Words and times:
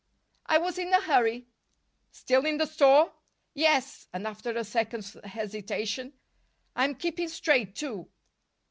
"I 0.47 0.57
was 0.57 0.79
in 0.79 0.91
a 0.91 0.99
hurry." 1.01 1.45
"Still 2.09 2.43
in 2.47 2.57
the 2.57 2.65
store?" 2.65 3.13
"Yes." 3.53 4.07
And, 4.11 4.25
after 4.25 4.49
a 4.49 4.63
second's 4.63 5.15
hesitation: 5.25 6.13
"I'm 6.75 6.95
keeping 6.95 7.27
straight, 7.27 7.75
too." 7.75 8.09